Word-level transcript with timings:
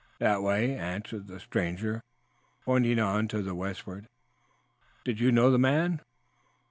"That 0.17 0.41
way," 0.41 0.73
answered 0.75 1.27
the 1.27 1.39
stranger, 1.39 2.01
pointing 2.65 2.97
on 2.97 3.27
to 3.27 3.43
the 3.43 3.53
westward. 3.53 4.07
"Did 5.05 5.19
you 5.19 5.31
know 5.31 5.51
the 5.51 5.59
man?" 5.59 6.01